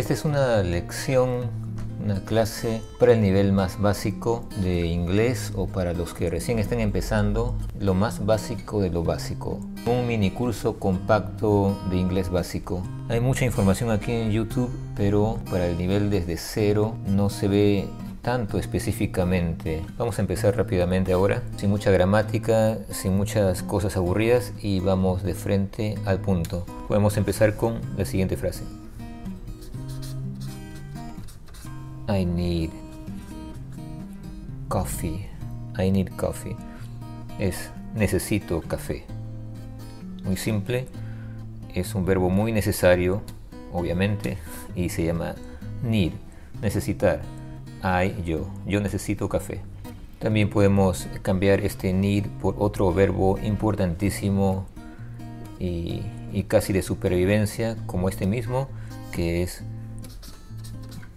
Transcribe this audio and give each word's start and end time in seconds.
Esta 0.00 0.14
es 0.14 0.24
una 0.24 0.62
lección, 0.62 1.50
una 2.02 2.24
clase 2.24 2.80
para 2.98 3.12
el 3.12 3.20
nivel 3.20 3.52
más 3.52 3.78
básico 3.78 4.48
de 4.62 4.86
inglés 4.86 5.52
o 5.54 5.66
para 5.66 5.92
los 5.92 6.14
que 6.14 6.30
recién 6.30 6.58
están 6.58 6.80
empezando, 6.80 7.54
lo 7.78 7.92
más 7.92 8.24
básico 8.24 8.80
de 8.80 8.88
lo 8.88 9.04
básico. 9.04 9.60
Un 9.84 10.06
mini 10.06 10.30
curso 10.30 10.78
compacto 10.78 11.78
de 11.90 11.98
inglés 11.98 12.30
básico. 12.30 12.82
Hay 13.10 13.20
mucha 13.20 13.44
información 13.44 13.90
aquí 13.90 14.10
en 14.10 14.30
YouTube, 14.30 14.70
pero 14.96 15.38
para 15.50 15.66
el 15.66 15.76
nivel 15.76 16.08
desde 16.08 16.38
cero 16.38 16.96
no 17.06 17.28
se 17.28 17.48
ve 17.48 17.86
tanto 18.22 18.56
específicamente. 18.56 19.84
Vamos 19.98 20.18
a 20.18 20.22
empezar 20.22 20.56
rápidamente 20.56 21.12
ahora, 21.12 21.42
sin 21.58 21.68
mucha 21.68 21.90
gramática, 21.90 22.78
sin 22.88 23.18
muchas 23.18 23.62
cosas 23.62 23.98
aburridas 23.98 24.54
y 24.62 24.80
vamos 24.80 25.22
de 25.22 25.34
frente 25.34 25.96
al 26.06 26.20
punto. 26.20 26.64
Podemos 26.88 27.18
empezar 27.18 27.54
con 27.54 27.82
la 27.98 28.06
siguiente 28.06 28.38
frase. 28.38 28.64
I 32.10 32.24
need 32.24 32.70
coffee. 34.68 35.28
I 35.78 35.92
need 35.92 36.10
coffee. 36.16 36.56
Es 37.38 37.70
necesito 37.94 38.60
café. 38.62 39.04
Muy 40.24 40.36
simple. 40.36 40.88
Es 41.72 41.94
un 41.94 42.04
verbo 42.04 42.28
muy 42.28 42.50
necesario, 42.50 43.22
obviamente, 43.72 44.38
y 44.74 44.88
se 44.88 45.04
llama 45.04 45.36
need. 45.84 46.10
Necesitar. 46.60 47.22
I, 47.84 48.20
yo. 48.24 48.48
Yo 48.66 48.80
necesito 48.80 49.28
café. 49.28 49.60
También 50.18 50.50
podemos 50.50 51.06
cambiar 51.22 51.60
este 51.60 51.92
need 51.92 52.26
por 52.42 52.56
otro 52.58 52.92
verbo 52.92 53.38
importantísimo 53.38 54.66
y, 55.60 56.02
y 56.32 56.42
casi 56.48 56.72
de 56.72 56.82
supervivencia, 56.82 57.76
como 57.86 58.08
este 58.08 58.26
mismo, 58.26 58.66
que 59.12 59.44
es 59.44 59.62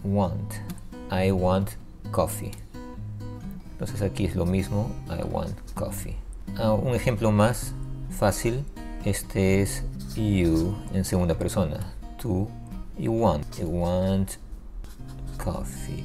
want. 0.04 0.54
I 1.13 1.31
want 1.31 1.69
coffee. 2.12 2.51
Entonces 3.74 4.01
aquí 4.01 4.25
es 4.25 4.35
lo 4.35 4.47
mismo, 4.47 4.90
I 5.07 5.24
want 5.24 5.53
coffee. 5.75 6.16
Ah, 6.57 6.74
un 6.74 6.96
ejemplo 6.96 7.31
más 7.31 7.74
fácil, 8.09 8.63
este 9.06 9.62
es 9.62 9.84
you 10.16 10.75
en 10.91 11.06
segunda 11.06 11.35
persona. 11.35 11.94
Tú, 12.19 12.47
you 12.97 13.12
want, 13.12 13.46
you 13.59 13.68
want 13.68 14.31
coffee. 15.44 16.03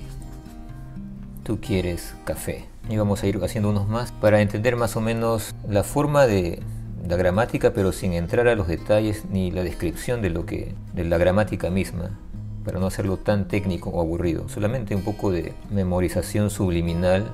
Tú 1.43 1.59
quieres 1.59 2.15
café. 2.25 2.67
Y 2.91 2.99
vamos 2.99 3.23
a 3.23 3.27
ir 3.29 3.43
haciendo 3.43 3.71
unos 3.71 3.89
más 3.89 4.13
para 4.13 4.43
entender 4.43 4.77
más 4.77 4.95
o 4.97 5.01
menos 5.01 5.55
la 5.67 5.85
forma 5.85 6.27
de 6.27 6.63
la 7.09 7.17
gramática, 7.17 7.73
pero 7.73 7.93
sin 7.93 8.13
entrar 8.13 8.47
a 8.47 8.55
los 8.55 8.69
detalles 8.69 9.25
ni 9.31 9.51
la 9.53 9.63
descripción 9.63 10.21
de 10.21 10.29
lo 10.29 10.45
que 10.45 10.75
de 10.93 11.05
la 11.05 11.17
gramática 11.17 11.71
misma 11.71 12.19
para 12.65 12.79
no 12.79 12.87
hacerlo 12.87 13.17
tan 13.17 13.49
técnico 13.49 13.91
o 13.91 14.01
aburrido. 14.01 14.49
Solamente 14.49 14.95
un 14.95 15.03
poco 15.03 15.31
de 15.31 15.55
memorización 15.71 16.51
subliminal, 16.51 17.33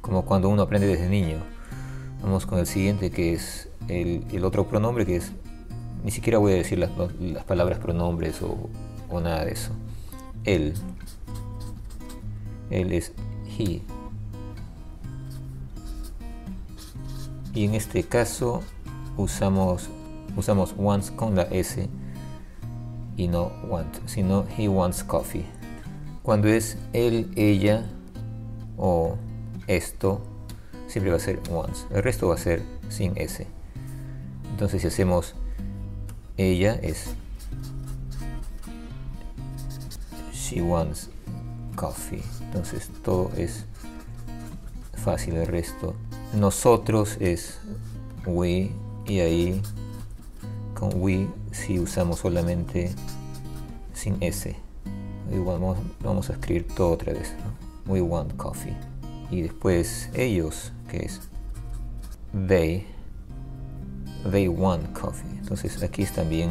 como 0.00 0.24
cuando 0.24 0.48
uno 0.48 0.62
aprende 0.62 0.86
desde 0.86 1.08
niño. 1.08 1.38
Vamos 2.22 2.46
con 2.46 2.58
el 2.58 2.66
siguiente, 2.66 3.10
que 3.10 3.32
es 3.32 3.68
el, 3.88 4.44
otro 4.44 4.66
pronombre, 4.68 5.06
que 5.06 5.16
es... 5.16 5.32
Ni 6.04 6.10
siquiera 6.10 6.38
voy 6.38 6.52
a 6.52 6.56
decir 6.56 6.78
las, 6.78 6.90
palabras 7.44 7.78
pronombres 7.78 8.40
o, 8.42 8.70
o 9.10 9.20
nada 9.20 9.44
de 9.44 9.52
eso. 9.52 9.72
Él. 10.44 10.74
Él 12.70 12.92
es 12.92 13.12
he. 13.58 13.82
Y 17.52 17.64
en 17.64 17.74
este 17.74 18.04
caso 18.04 18.62
usamos, 19.16 19.88
usamos 20.36 20.74
once 20.78 21.14
con 21.14 21.34
la 21.34 21.42
S 21.42 21.88
y 23.20 23.28
no 23.28 23.52
want, 23.68 23.98
sino 24.06 24.46
he 24.56 24.66
wants 24.66 25.04
coffee. 25.04 25.44
Cuando 26.22 26.48
es 26.48 26.78
él, 26.94 27.30
ella 27.36 27.84
o 28.78 29.18
esto, 29.66 30.22
siempre 30.86 31.10
va 31.10 31.18
a 31.18 31.20
ser 31.20 31.38
wants. 31.50 31.86
El 31.90 32.02
resto 32.02 32.28
va 32.28 32.36
a 32.36 32.38
ser 32.38 32.62
sin 32.88 33.12
S. 33.18 33.46
Entonces 34.50 34.80
si 34.80 34.88
hacemos 34.88 35.34
ella 36.38 36.78
es 36.82 37.14
she 40.32 40.62
wants 40.62 41.10
coffee. 41.76 42.22
Entonces 42.40 42.90
todo 43.04 43.30
es 43.36 43.66
fácil 44.94 45.36
el 45.36 45.46
resto. 45.46 45.94
Nosotros 46.34 47.18
es 47.20 47.58
we 48.24 48.70
y 49.04 49.20
ahí 49.20 49.62
con 50.74 50.90
we 50.94 51.28
si 51.52 51.78
usamos 51.78 52.20
solamente 52.20 52.90
sin 53.92 54.16
S. 54.20 54.56
Igual 55.32 55.60
vamos, 56.02 56.30
a 56.30 56.32
escribir 56.32 56.66
todo 56.68 56.92
otra 56.92 57.12
vez. 57.12 57.32
We 57.86 58.00
want 58.00 58.36
coffee. 58.36 58.76
Y 59.30 59.42
después 59.42 60.10
ellos, 60.14 60.72
que 60.88 61.04
es 61.04 61.20
they. 62.48 62.86
They 64.30 64.48
want 64.48 64.92
coffee. 64.92 65.30
Entonces 65.38 65.82
aquí 65.82 66.02
es 66.02 66.12
también 66.12 66.50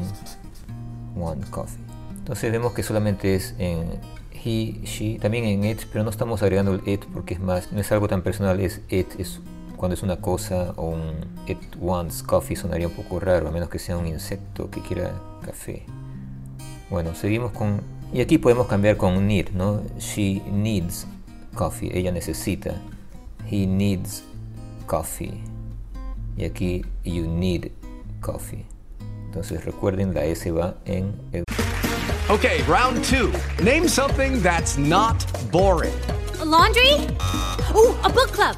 want 1.15 1.49
coffee. 1.49 1.83
Entonces 2.17 2.51
vemos 2.51 2.73
que 2.73 2.83
solamente 2.83 3.35
es 3.35 3.55
en 3.57 3.99
he, 4.45 4.79
she, 4.83 5.19
también 5.19 5.45
en 5.45 5.65
it, 5.65 5.81
pero 5.91 6.03
no 6.03 6.09
estamos 6.09 6.41
agregando 6.41 6.73
el 6.73 6.87
it 6.87 7.05
porque 7.13 7.33
es 7.33 7.39
más, 7.39 7.71
no 7.71 7.79
es 7.79 7.91
algo 7.91 8.07
tan 8.07 8.21
personal, 8.21 8.59
es 8.59 8.81
it, 8.89 9.07
es 9.19 9.39
cuando 9.79 9.95
es 9.95 10.03
una 10.03 10.17
cosa 10.17 10.73
o 10.75 10.87
un 10.89 11.13
it 11.47 11.57
wants 11.79 12.21
coffee 12.21 12.57
sonaría 12.57 12.87
un 12.87 12.93
poco 12.93 13.17
raro, 13.17 13.47
a 13.47 13.51
menos 13.51 13.69
que 13.69 13.79
sea 13.79 13.95
un 13.95 14.07
insecto 14.07 14.69
que 14.69 14.81
quiera 14.81 15.13
café. 15.41 15.85
Bueno, 16.89 17.15
seguimos 17.15 17.53
con... 17.53 17.79
Y 18.11 18.19
aquí 18.19 18.37
podemos 18.37 18.67
cambiar 18.67 18.97
con 18.97 19.25
need, 19.25 19.51
¿no? 19.51 19.81
She 19.97 20.41
needs 20.51 21.07
coffee, 21.55 21.97
ella 21.97 22.11
necesita. 22.11 22.73
He 23.49 23.65
needs 23.65 24.21
coffee. 24.85 25.41
Y 26.35 26.43
aquí 26.43 26.83
you 27.05 27.25
need 27.25 27.71
coffee. 28.19 28.65
Entonces 29.27 29.63
recuerden, 29.63 30.13
la 30.13 30.25
S 30.25 30.51
va 30.51 30.75
en 30.83 31.15
el... 31.31 31.45
Okay, 32.27 32.63
round 32.67 33.01
two. 33.05 33.31
Name 33.63 33.87
something 33.87 34.41
that's 34.41 34.77
not 34.77 35.25
boring. 35.53 35.93
A 36.41 36.43
laundry? 36.43 37.07
Ooh, 37.73 37.95
a 38.03 38.09
book 38.09 38.33
club. 38.33 38.57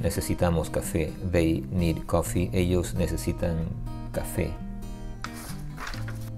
Necesitamos 0.00 0.70
café. 0.70 1.12
They 1.30 1.64
need 1.70 2.04
coffee. 2.06 2.50
Ellos 2.52 2.94
necesitan 2.94 3.66
café. 4.12 4.50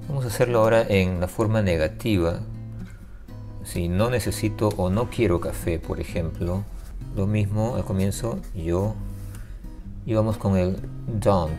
Vamos 0.09 0.25
a 0.25 0.29
hacerlo 0.29 0.61
ahora 0.61 0.83
en 0.89 1.21
la 1.21 1.29
forma 1.29 1.63
negativa. 1.63 2.41
Si 3.65 3.89
no 3.89 4.11
necesito 4.11 4.69
o 4.77 4.91
no 4.91 5.09
quiero 5.09 5.41
café, 5.41 5.79
por 5.79 6.01
ejemplo, 6.01 6.65
lo 7.17 7.27
mismo 7.27 7.77
al 7.77 7.85
comienzo 7.85 8.39
yo 8.55 8.95
y 10.07 10.15
vamos 10.15 10.37
con 10.37 10.57
el 10.57 10.77
don't. 11.21 11.59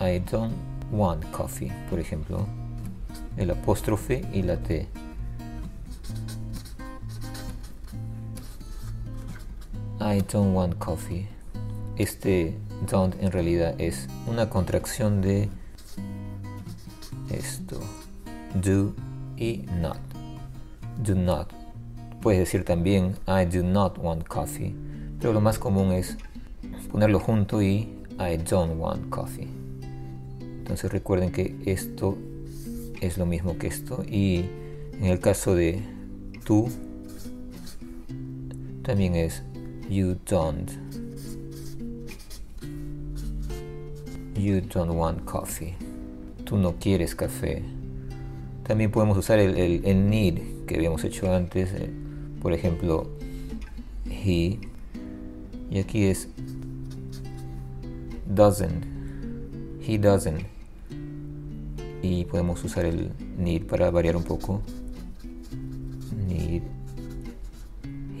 I 0.00 0.20
don't 0.30 0.54
want 0.92 1.24
coffee, 1.30 1.72
por 1.90 1.98
ejemplo. 1.98 2.46
El 3.36 3.50
apóstrofe 3.50 4.24
y 4.32 4.42
la 4.42 4.56
T. 4.56 4.88
I 10.10 10.22
don't 10.22 10.52
want 10.56 10.76
coffee. 10.78 11.28
Este 11.96 12.58
don't 12.90 13.14
en 13.22 13.30
realidad 13.30 13.76
es 13.78 14.08
una 14.26 14.50
contracción 14.50 15.22
de 15.22 15.48
esto. 17.30 17.78
Do 18.60 18.92
y 19.36 19.66
not. 19.80 20.00
Do 21.04 21.14
not. 21.14 21.52
Puedes 22.20 22.40
decir 22.40 22.64
también 22.64 23.14
I 23.28 23.44
do 23.44 23.62
not 23.62 23.98
want 23.98 24.26
coffee. 24.26 24.74
Pero 25.20 25.32
lo 25.32 25.40
más 25.40 25.60
común 25.60 25.92
es 25.92 26.16
ponerlo 26.90 27.20
junto 27.20 27.62
y 27.62 27.94
I 28.18 28.36
don't 28.50 28.80
want 28.80 29.10
coffee. 29.10 29.46
Entonces 30.40 30.90
recuerden 30.90 31.30
que 31.30 31.56
esto 31.66 32.18
es 33.00 33.16
lo 33.16 33.26
mismo 33.26 33.58
que 33.58 33.68
esto. 33.68 34.02
Y 34.02 34.44
en 34.94 35.04
el 35.04 35.20
caso 35.20 35.54
de 35.54 35.80
tú, 36.44 36.68
también 38.82 39.14
es 39.14 39.44
you 39.90 40.14
don't. 40.24 40.70
You 44.36 44.60
don't 44.60 44.94
want 44.96 45.24
coffee. 45.24 45.74
Tú 46.44 46.56
no 46.56 46.76
quieres 46.78 47.14
café. 47.14 47.62
También 48.62 48.92
podemos 48.92 49.18
usar 49.18 49.40
el, 49.40 49.84
el, 49.84 50.08
need 50.08 50.64
que 50.66 50.76
habíamos 50.76 51.02
hecho 51.02 51.34
antes. 51.34 51.72
eh, 51.74 51.90
por 52.40 52.52
ejemplo, 52.52 53.10
he. 54.06 54.60
Y 55.70 55.78
aquí 55.78 56.04
es 56.04 56.28
doesn't. 58.32 58.84
He 59.80 59.98
doesn't. 59.98 60.46
Y 62.02 62.24
podemos 62.26 62.62
usar 62.64 62.86
el 62.86 63.10
need 63.36 63.66
para 63.66 63.90
variar 63.90 64.16
un 64.16 64.22
poco. 64.22 64.62
Need. 66.28 66.62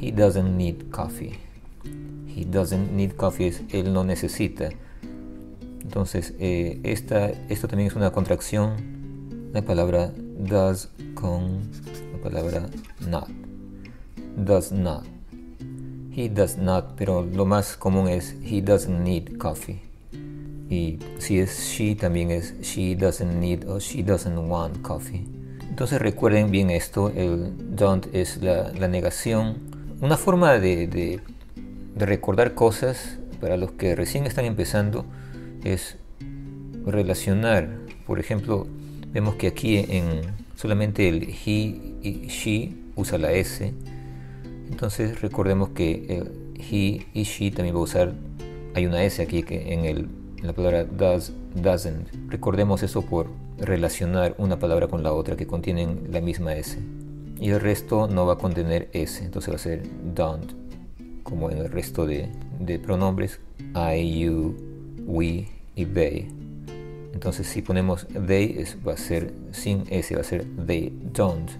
He 0.00 0.10
doesn't 0.10 0.56
need 0.56 0.90
coffee. 0.90 1.49
He 2.40 2.46
doesn't 2.46 2.92
need 2.92 3.16
coffee 3.16 3.48
es 3.48 3.60
él 3.70 3.92
no 3.92 4.02
necesita. 4.02 4.70
Entonces, 5.82 6.32
eh, 6.38 6.80
esta, 6.84 7.28
esto 7.50 7.68
también 7.68 7.88
es 7.88 7.96
una 7.96 8.12
contracción. 8.12 9.50
La 9.52 9.60
palabra 9.60 10.10
does 10.38 10.88
con 11.12 11.60
la 12.12 12.22
palabra 12.22 12.70
not. 13.06 13.28
Does 14.38 14.72
not. 14.72 15.04
He 16.16 16.30
does 16.30 16.56
not, 16.56 16.94
pero 16.96 17.26
lo 17.26 17.44
más 17.44 17.76
común 17.76 18.08
es 18.08 18.34
he 18.42 18.62
doesn't 18.62 19.02
need 19.02 19.36
coffee. 19.36 19.82
Y 20.70 20.98
si 21.18 21.40
es 21.40 21.74
she, 21.76 21.94
también 21.94 22.30
es 22.30 22.54
she 22.62 22.96
doesn't 22.96 23.38
need 23.38 23.68
o 23.68 23.78
she 23.78 24.02
doesn't 24.02 24.48
want 24.48 24.80
coffee. 24.80 25.26
Entonces 25.68 26.00
recuerden 26.00 26.50
bien 26.50 26.70
esto, 26.70 27.12
el 27.14 27.52
don't 27.76 28.06
es 28.14 28.38
la, 28.38 28.72
negación. 28.88 29.58
Una 30.00 30.16
forma 30.16 30.54
de- 30.54 31.20
de 31.94 32.06
recordar 32.06 32.54
cosas 32.54 33.18
para 33.40 33.56
los 33.56 33.72
que 33.72 33.94
recién 33.94 34.26
están 34.26 34.44
empezando 34.44 35.04
es 35.64 35.96
relacionar. 36.84 37.68
Por 38.06 38.20
ejemplo, 38.20 38.66
vemos 39.12 39.34
que 39.36 39.48
aquí 39.48 39.78
en 39.78 40.20
solamente 40.54 41.08
el 41.08 41.22
he 41.24 41.80
y 42.02 42.26
she 42.28 42.72
usa 42.96 43.18
la 43.18 43.32
S. 43.32 43.72
Entonces 44.70 45.20
recordemos 45.20 45.70
que 45.70 46.06
el 46.08 46.32
he 46.58 47.06
y 47.12 47.22
she 47.22 47.50
también 47.50 47.74
va 47.74 47.80
a 47.80 47.84
usar, 47.84 48.14
hay 48.74 48.86
una 48.86 49.02
S 49.02 49.22
aquí 49.22 49.42
que 49.42 49.72
en, 49.72 49.84
el, 49.84 50.08
en 50.38 50.46
la 50.46 50.52
palabra 50.52 50.84
does, 50.84 51.32
doesn't. 51.54 52.08
Recordemos 52.28 52.82
eso 52.82 53.02
por 53.02 53.28
relacionar 53.58 54.34
una 54.38 54.58
palabra 54.58 54.88
con 54.88 55.02
la 55.02 55.12
otra 55.12 55.36
que 55.36 55.46
contienen 55.46 56.08
la 56.10 56.20
misma 56.20 56.54
S. 56.54 56.78
Y 57.38 57.50
el 57.50 57.60
resto 57.60 58.06
no 58.06 58.26
va 58.26 58.34
a 58.34 58.38
contener 58.38 58.90
S, 58.92 59.24
entonces 59.24 59.50
va 59.50 59.56
a 59.56 59.58
ser 59.58 59.82
don't, 60.14 60.52
como 61.22 61.50
en 61.50 61.58
el 61.58 61.70
resto 61.70 62.06
de, 62.06 62.28
de 62.58 62.78
pronombres 62.78 63.40
I, 63.74 64.20
you, 64.20 64.56
we 65.06 65.48
y 65.76 65.84
they. 65.84 66.28
Entonces 67.12 67.46
si 67.46 67.62
ponemos 67.62 68.06
they 68.26 68.64
va 68.86 68.94
a 68.94 68.96
ser 68.96 69.32
sin 69.52 69.84
S, 69.90 70.14
va 70.14 70.20
a 70.20 70.24
ser 70.24 70.44
they 70.66 70.92
don't. 71.12 71.50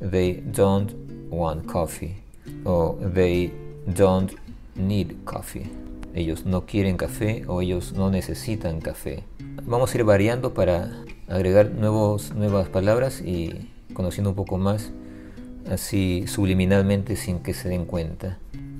They 0.00 0.42
don't 0.54 0.92
want 1.30 1.66
coffee. 1.66 2.16
O 2.64 2.98
they 3.14 3.52
don't 3.86 4.32
need 4.74 5.24
coffee. 5.24 5.70
Ellos 6.14 6.44
no 6.44 6.66
quieren 6.66 6.96
café 6.96 7.44
o 7.46 7.62
ellos 7.62 7.94
no 7.94 8.10
necesitan 8.10 8.80
café. 8.80 9.24
Vamos 9.64 9.94
a 9.94 9.98
ir 9.98 10.04
variando 10.04 10.52
para 10.52 10.92
agregar 11.28 11.70
nuevos, 11.70 12.34
nuevas 12.34 12.68
palabras 12.68 13.22
y 13.22 13.70
conociendo 13.94 14.30
un 14.30 14.36
poco 14.36 14.58
más 14.58 14.92
así 15.70 16.26
subliminalmente 16.26 17.16
sin 17.16 17.40
que 17.40 17.54
se 17.54 17.68
den 17.68 17.84
cuenta. 17.84 18.38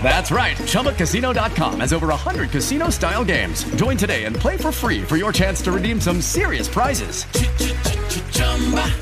That's 0.00 0.30
right. 0.30 0.56
ChumbaCasino.com 0.56 1.80
has 1.80 1.92
over 1.92 2.06
100 2.06 2.50
casino 2.50 2.90
style 2.90 3.24
games. 3.24 3.64
Join 3.74 3.96
today 3.96 4.24
and 4.26 4.36
play 4.36 4.56
for 4.56 4.70
free 4.70 5.02
for 5.02 5.16
your 5.16 5.32
chance 5.32 5.60
to 5.62 5.72
redeem 5.72 6.00
some 6.00 6.20
serious 6.20 6.68
prizes. 6.68 7.24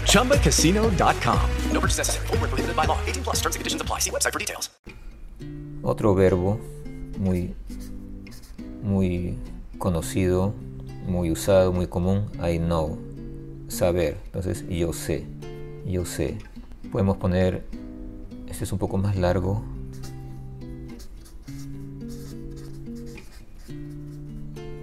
ChumbaCasino.com. 0.09 1.51
No 1.71 1.81
purchase 1.81 1.99
necessary. 1.99 2.27
Void 2.29 2.41
where 2.41 2.49
prohibited 2.49 2.77
by 2.77 2.87
law. 2.87 2.99
18 3.05 3.25
plus 3.25 3.37
terms 3.43 3.57
and 3.57 3.61
conditions 3.61 3.83
apply. 3.83 3.99
See 3.99 4.11
website 4.11 4.33
for 4.33 4.39
details. 4.39 4.71
Otro 5.83 6.15
verbo 6.15 6.59
muy, 7.19 7.55
muy 8.83 9.37
conocido, 9.79 10.55
muy 11.07 11.31
usado, 11.31 11.73
muy 11.73 11.87
común, 11.87 12.27
I 12.43 12.59
know, 12.59 12.99
saber. 13.69 14.17
Entonces, 14.27 14.65
yo 14.69 14.93
sé, 14.93 15.27
yo 15.87 16.05
sé. 16.05 16.39
Podemos 16.91 17.17
poner, 17.17 17.65
este 18.49 18.65
es 18.65 18.73
un 18.73 18.79
poco 18.79 18.99
más 18.99 19.17
largo. 19.17 19.63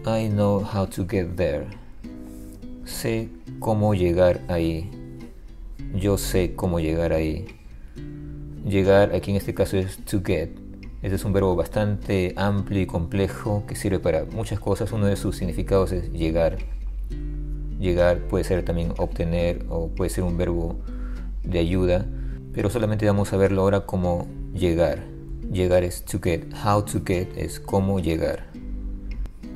I 0.03 0.29
know 0.29 0.63
how 0.63 0.87
to 0.87 1.05
get 1.07 1.35
there. 1.35 1.67
Sé 2.85 3.29
cómo 3.59 3.93
llegar 3.93 4.41
ahí. 4.47 4.89
Yo 5.93 6.17
sé 6.17 6.55
cómo 6.55 6.79
llegar 6.79 7.13
ahí. 7.13 7.45
Llegar, 8.65 9.13
aquí 9.13 9.29
en 9.29 9.37
este 9.37 9.53
caso 9.53 9.77
es 9.77 9.97
to 10.05 10.23
get. 10.25 10.49
Este 11.03 11.15
es 11.15 11.23
un 11.23 11.33
verbo 11.33 11.55
bastante 11.55 12.33
amplio 12.35 12.81
y 12.81 12.87
complejo 12.87 13.63
que 13.67 13.75
sirve 13.75 13.99
para 13.99 14.25
muchas 14.25 14.59
cosas. 14.59 14.91
Uno 14.91 15.05
de 15.05 15.15
sus 15.15 15.37
significados 15.37 15.91
es 15.91 16.11
llegar. 16.11 16.57
Llegar 17.79 18.21
puede 18.21 18.43
ser 18.43 18.65
también 18.65 18.95
obtener 18.97 19.67
o 19.69 19.89
puede 19.89 20.09
ser 20.09 20.23
un 20.23 20.35
verbo 20.35 20.79
de 21.43 21.59
ayuda, 21.59 22.07
pero 22.53 22.71
solamente 22.71 23.05
vamos 23.05 23.33
a 23.33 23.37
verlo 23.37 23.61
ahora 23.61 23.85
como 23.85 24.27
llegar. 24.51 25.03
Llegar 25.51 25.83
es 25.83 26.03
to 26.05 26.19
get. 26.19 26.45
How 26.65 26.83
to 26.85 27.01
get 27.05 27.37
es 27.37 27.59
cómo 27.59 27.99
llegar. 27.99 28.49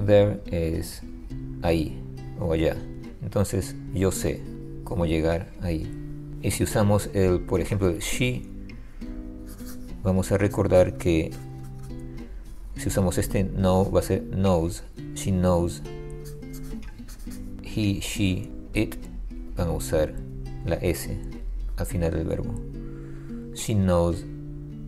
There 0.04 0.42
es 0.48 1.02
ahí 1.62 2.02
o 2.40 2.54
allá. 2.54 2.76
Entonces 3.22 3.76
yo 3.94 4.12
sé 4.12 4.42
cómo 4.84 5.06
llegar 5.06 5.52
ahí. 5.62 5.92
Y 6.42 6.52
si 6.52 6.64
usamos 6.64 7.10
el, 7.14 7.42
por 7.42 7.60
ejemplo, 7.60 7.92
she, 8.00 8.44
vamos 10.04 10.32
a 10.32 10.38
recordar 10.38 10.98
que 10.98 11.32
si 12.76 12.90
usamos 12.90 13.18
este 13.18 13.44
know 13.44 13.90
va 13.92 14.02
a 14.02 14.04
ser 14.04 14.22
knows. 14.30 14.84
She 15.16 15.32
knows. 15.32 15.82
He, 17.64 18.00
she, 18.00 18.52
it 18.74 18.96
van 19.56 19.70
a 19.70 19.72
usar 19.72 20.14
la 20.66 20.76
S 20.76 21.18
al 21.78 21.86
final 21.86 22.12
del 22.12 22.26
verbo. 22.26 22.54
She 23.56 23.74
knows, 23.74 24.26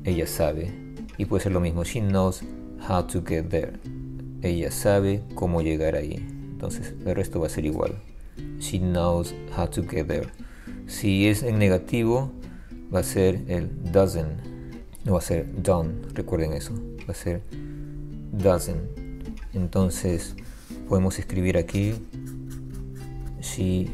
ella 0.04 0.28
sabe. 0.28 0.72
Y 1.18 1.26
puede 1.26 1.44
ser 1.44 1.54
lo 1.54 1.60
mismo. 1.60 1.84
She 1.84 2.02
knows 2.02 2.44
how 2.88 3.02
to 3.08 3.24
get 3.26 3.50
there. 3.50 3.74
Ella 4.48 4.72
sabe 4.72 5.24
cómo 5.36 5.62
llegar 5.62 5.96
ahí. 5.96 6.26
Entonces 6.52 6.94
el 7.06 7.16
resto 7.16 7.42
va 7.42 7.48
a 7.48 7.50
ser 7.50 7.66
igual. 7.66 7.96
She 8.60 8.80
knows 8.80 9.34
how 9.56 9.68
to 9.68 9.84
get 9.84 10.08
there. 10.08 10.30
Si 10.88 11.28
es 11.28 11.44
en 11.44 11.60
negativo, 11.60 12.32
va 12.94 13.02
a 13.02 13.04
ser 13.04 13.42
el 13.48 13.70
doesn't. 13.92 14.40
No 15.04 15.14
va 15.14 15.20
a 15.20 15.22
ser 15.22 15.46
done. 15.62 16.02
Recuerden 16.14 16.54
eso. 16.54 16.74
Va 17.08 17.12
a 17.12 17.14
ser 17.14 17.42
doesn't. 18.32 18.80
Entonces 19.54 20.36
podemos 20.88 21.20
escribir 21.20 21.58
aquí 21.58 21.94
she 23.42 23.90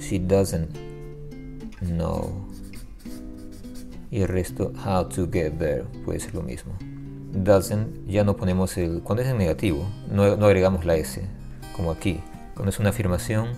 she 0.00 0.18
doesn't 0.18 0.70
know 1.80 2.48
y 4.10 4.22
el 4.22 4.28
resto 4.28 4.72
how 4.84 5.04
to 5.04 5.26
get 5.30 5.58
there 5.58 5.84
puede 6.04 6.20
ser 6.20 6.34
lo 6.34 6.42
mismo 6.42 6.72
doesn't 7.32 8.06
ya 8.06 8.24
no 8.24 8.36
ponemos 8.36 8.76
el 8.78 9.02
cuando 9.02 9.22
es 9.22 9.28
en 9.28 9.38
negativo 9.38 9.86
no, 10.10 10.36
no 10.36 10.46
agregamos 10.46 10.84
la 10.84 10.96
s 10.96 11.22
como 11.76 11.92
aquí. 11.92 12.20
Cuando 12.54 12.70
es 12.70 12.78
una 12.80 12.90
afirmación 12.90 13.48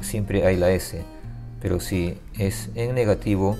siempre 0.00 0.46
hay 0.46 0.56
la 0.56 0.70
s. 0.70 1.02
Pero 1.60 1.80
si 1.80 2.18
es 2.38 2.68
en 2.74 2.94
negativo 2.94 3.56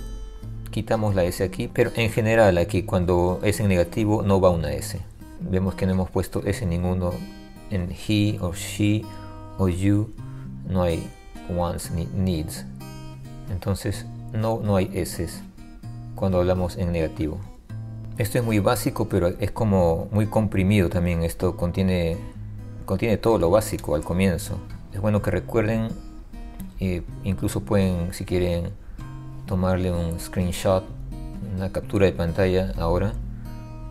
quitamos 0.71 1.15
la 1.15 1.25
s 1.25 1.43
aquí. 1.43 1.69
Pero 1.73 1.91
en 1.97 2.11
general 2.11 2.59
aquí 2.59 2.83
cuando 2.83 3.41
es 3.43 3.59
en 3.61 3.69
negativo 3.69 4.23
no 4.23 4.41
va 4.41 4.50
una 4.50 4.73
s. 4.73 5.00
Vemos 5.41 5.75
que 5.75 5.87
no 5.87 5.93
hemos 5.93 6.11
puesto 6.11 6.43
s 6.45 6.62
en 6.62 6.71
ninguno. 6.71 7.12
En 7.71 7.91
he 7.91 8.38
o 8.41 8.53
she 8.53 9.03
o 9.59 9.69
you 9.69 10.12
no 10.69 10.83
hay 10.83 11.09
wants 11.49 11.91
ni 11.91 12.07
needs. 12.15 12.67
Entonces 13.50 14.05
no, 14.33 14.61
no 14.62 14.76
hay 14.76 14.91
s 14.93 15.26
cuando 16.15 16.38
hablamos 16.38 16.76
en 16.76 16.93
negativo 16.93 17.41
esto 18.18 18.38
es 18.38 18.44
muy 18.44 18.58
básico 18.58 19.08
pero 19.08 19.28
es 19.28 19.50
como 19.50 20.08
muy 20.11 20.26
comprimido 20.26 20.88
también. 20.88 21.23
Esto 21.23 21.56
contiene 21.56 22.16
contiene 22.85 23.16
todo 23.16 23.38
lo 23.38 23.50
básico 23.50 23.94
al 23.94 24.02
comienzo. 24.02 24.58
Es 24.92 25.00
bueno 25.00 25.23
que 25.23 25.30
recuerden 25.30 25.88
e 26.80 27.02
incluso 27.25 27.61
pueden 27.61 28.12
si 28.12 28.25
quieren 28.25 28.70
tomarle 29.46 29.90
un 29.90 30.18
screenshot 30.18 30.85
una 31.54 31.73
captura 31.73 32.06
de 32.06 32.12
pantalla 32.12 32.73
ahora 32.76 33.12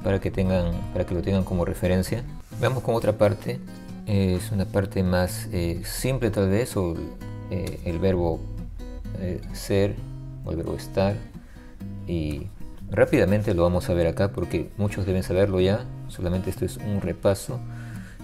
para 0.03 0.19
que 0.19 0.29
tengan 0.29 0.71
para 0.93 1.05
que 1.05 1.13
lo 1.13 1.21
tengan 1.21 1.43
como 1.43 1.65
referencia. 1.65 2.23
Veamos 2.59 2.83
con 2.83 2.95
otra 2.95 3.13
parte. 3.13 3.59
Es 4.05 4.51
una 4.51 4.65
parte 4.65 5.01
más 5.01 5.47
eh, 5.51 5.81
simple 5.83 6.29
tal 6.29 6.49
vez 6.49 6.77
o 6.77 6.95
eh, 7.49 7.79
el 7.85 7.97
verbo 7.97 8.39
eh, 9.19 9.41
ser 9.53 9.95
o 10.45 10.51
el 10.51 10.57
verbo 10.57 10.75
estar 10.75 11.15
y 12.07 12.47
rápidamente 12.95 13.53
lo 13.53 13.63
vamos 13.63 13.89
a 13.89 13.93
ver 13.93 14.07
acá 14.07 14.31
porque 14.31 14.69
muchos 14.77 15.05
deben 15.05 15.23
saberlo 15.23 15.59
ya. 15.59 15.85
Solamente 16.07 16.49
esto 16.49 16.65
es 16.65 16.77
un 16.77 17.01
repaso. 17.01 17.59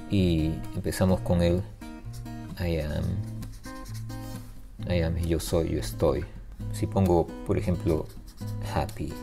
Y 0.10 0.52
empezamos 0.76 1.20
con 1.22 1.42
el 1.42 1.62
I 2.60 2.80
am 2.80 3.04
I 4.90 5.02
am 5.02 5.16
yo 5.18 5.40
soy 5.40 5.72
yo 5.72 5.80
estoy. 5.80 6.26
Si 6.74 6.88
pongo 6.88 7.28
por 7.46 7.58
ejemplo 7.58 8.08
happy 8.74 9.14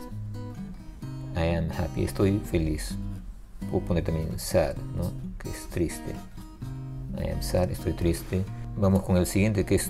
I 1.35 1.55
am 1.55 1.69
happy 1.71 2.03
estoy 2.03 2.39
feliz. 2.39 2.95
Puedo 3.71 3.85
poner 3.85 4.03
también 4.03 4.39
sad 4.39 4.75
¿no? 4.95 5.11
que 5.37 5.49
es 5.49 5.67
triste. 5.67 6.15
I 7.17 7.29
am 7.31 7.41
sad 7.41 7.71
estoy 7.71 7.93
triste. 7.93 8.43
Vamos 8.77 9.03
con 9.03 9.17
el 9.17 9.25
siguiente 9.25 9.65
que 9.65 9.75
es 9.75 9.89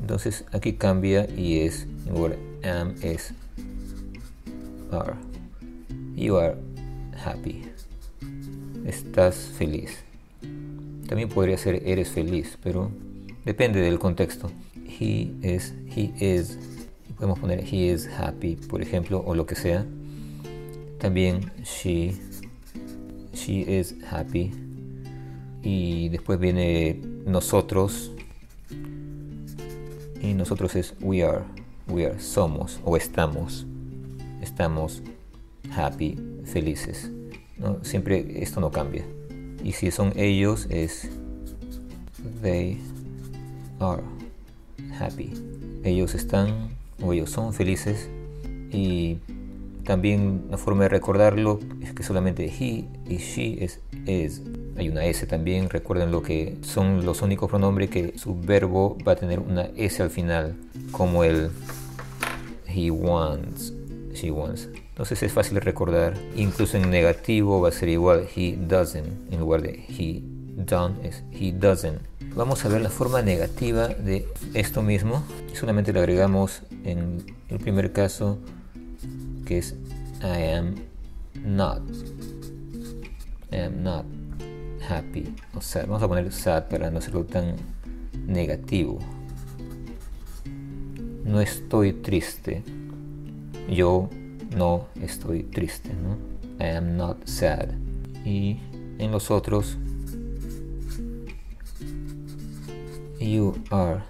entonces 0.00 0.44
aquí 0.52 0.72
cambia 0.72 1.28
y 1.36 1.60
es 1.60 1.86
en 2.06 2.14
lugar 2.14 2.36
am 2.64 2.94
es 3.02 3.32
are. 4.92 5.14
You 6.16 6.36
are 6.36 6.56
happy. 7.24 7.62
Estás 8.84 9.36
feliz. 9.56 10.04
También 11.06 11.28
podría 11.28 11.56
ser 11.58 11.82
eres 11.86 12.08
feliz 12.08 12.58
pero 12.62 12.90
depende 13.44 13.80
del 13.80 13.98
contexto. 13.98 14.50
He 14.74 15.32
is 15.42 15.74
he 15.94 16.12
is. 16.18 16.58
Podemos 17.16 17.38
poner 17.38 17.60
he 17.60 17.92
is 17.92 18.08
happy 18.08 18.56
por 18.56 18.82
ejemplo 18.82 19.22
o 19.24 19.34
lo 19.34 19.46
que 19.46 19.54
sea. 19.54 19.86
También 20.98 21.52
she 21.62 22.14
she 23.32 23.60
is 23.78 23.94
happy. 24.10 24.52
Y 25.62 26.08
después 26.08 26.38
viene 26.38 27.00
nosotros 27.26 28.12
y 30.30 30.34
nosotros 30.34 30.76
es 30.76 30.94
we 31.00 31.22
are 31.24 31.42
we 31.88 32.06
are 32.06 32.20
somos 32.20 32.80
o 32.84 32.96
estamos 32.96 33.66
estamos 34.40 35.02
happy 35.74 36.18
felices 36.44 37.10
¿no? 37.60 37.78
Siempre 37.82 38.42
esto 38.42 38.60
no 38.60 38.70
cambia. 38.70 39.04
Y 39.62 39.72
si 39.72 39.90
son 39.90 40.12
ellos 40.16 40.66
es 40.70 41.08
they 42.42 42.78
are 43.78 44.02
happy. 44.98 45.32
Ellos 45.84 46.14
están 46.14 46.70
o 47.02 47.12
ellos 47.12 47.30
son 47.30 47.52
felices 47.52 48.08
y 48.72 49.18
también 49.84 50.44
una 50.48 50.58
forma 50.58 50.84
de 50.84 50.88
recordarlo 50.88 51.60
es 51.82 51.92
que 51.92 52.02
solamente 52.02 52.44
he 52.44 52.86
y 53.08 53.16
she 53.16 53.64
es 53.64 53.80
is. 54.06 54.42
Hay 54.76 54.88
una 54.88 55.04
S 55.04 55.26
también, 55.26 55.68
recuerden 55.68 56.10
lo 56.10 56.22
que 56.22 56.56
son 56.62 57.04
los 57.04 57.22
únicos 57.22 57.50
pronombres 57.50 57.90
que 57.90 58.16
su 58.16 58.38
verbo 58.38 58.96
va 59.06 59.12
a 59.12 59.16
tener 59.16 59.38
una 59.40 59.68
S 59.76 60.02
al 60.02 60.10
final, 60.10 60.56
como 60.92 61.24
el 61.24 61.50
he 62.66 62.90
wants, 62.90 63.72
she 64.14 64.30
wants. 64.30 64.68
Entonces 64.90 65.22
es 65.22 65.32
fácil 65.32 65.60
recordar, 65.60 66.14
incluso 66.36 66.76
en 66.76 66.90
negativo 66.90 67.60
va 67.60 67.68
a 67.68 67.72
ser 67.72 67.88
igual 67.88 68.26
he 68.36 68.56
doesn't, 68.56 69.32
en 69.32 69.40
lugar 69.40 69.62
de 69.62 69.84
he 69.88 70.22
done 70.56 70.94
es 71.02 71.22
he 71.32 71.52
doesn't. 71.52 72.00
Vamos 72.34 72.64
a 72.64 72.68
ver 72.68 72.80
la 72.80 72.90
forma 72.90 73.22
negativa 73.22 73.88
de 73.88 74.26
esto 74.54 74.82
mismo, 74.82 75.24
solamente 75.54 75.92
le 75.92 75.98
agregamos 75.98 76.62
en 76.84 77.24
el 77.48 77.58
primer 77.58 77.92
caso 77.92 78.38
es 79.58 79.74
I 80.22 80.52
am 80.52 80.74
not. 81.44 81.82
I 83.52 83.56
am 83.56 83.82
not 83.82 84.04
happy. 84.88 85.34
O 85.54 85.60
sea, 85.60 85.82
vamos 85.82 86.02
a 86.02 86.08
poner 86.08 86.32
sad 86.32 86.68
para 86.68 86.90
no 86.90 86.98
hacerlo 86.98 87.24
tan 87.24 87.56
negativo. 88.26 88.98
No 91.24 91.40
estoy 91.40 91.92
triste. 91.92 92.62
Yo 93.68 94.08
no 94.56 94.86
estoy 95.00 95.44
triste, 95.44 95.90
¿no? 95.94 96.16
I 96.64 96.76
am 96.76 96.96
not 96.96 97.26
sad. 97.26 97.68
Y 98.24 98.58
en 98.98 99.10
los 99.12 99.30
otros, 99.30 99.78
you 103.18 103.54
are, 103.70 104.02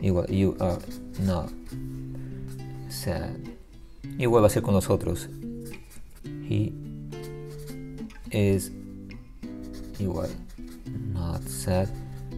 igual, 0.00 0.26
you 0.28 0.56
are 0.60 0.78
not 1.24 1.50
sad. 2.88 3.49
Igual 4.18 4.42
va 4.42 4.46
a 4.46 4.50
ser 4.50 4.62
con 4.62 4.74
los 4.74 4.90
otros. 4.90 5.28
He 6.48 6.72
is 8.30 8.72
igual 9.98 10.30
not 11.12 11.42
sad. 11.46 11.88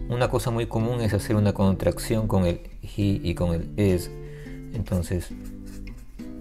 Una 0.09 0.28
cosa 0.28 0.50
muy 0.50 0.66
común 0.66 1.00
es 1.00 1.14
hacer 1.14 1.37
una 1.37 1.52
contracción 1.52 2.28
con 2.28 2.45
el 2.45 2.61
he 2.83 3.21
y 3.23 3.35
con 3.35 3.54
el 3.54 3.69
is. 3.78 4.11
Entonces 4.75 5.28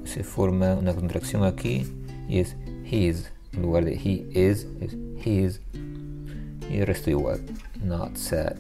se 0.03 0.23
forma 0.23 0.75
una 0.75 0.93
contracción 0.93 1.43
aquí 1.43 1.85
y 2.27 2.39
es 2.39 2.55
his. 2.89 3.31
En 3.53 3.61
lugar 3.61 3.85
de 3.85 3.93
he 3.93 4.27
is, 4.33 4.67
es 4.79 4.97
his. 5.25 5.61
Y 6.69 6.77
el 6.77 6.87
resto 6.87 7.09
igual. 7.09 7.41
Not 7.83 8.15
sad. 8.15 8.57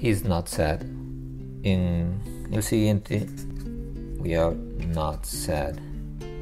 He's 0.00 0.24
not 0.24 0.48
sad. 0.48 0.82
En 1.62 2.20
el 2.52 2.62
siguiente, 2.62 3.26
we 4.26 4.36
are 4.36 4.56
not 4.92 5.24
sad. 5.24 5.78